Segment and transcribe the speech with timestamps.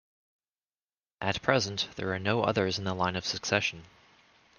[1.21, 3.83] At present, there are no others in the line of succession.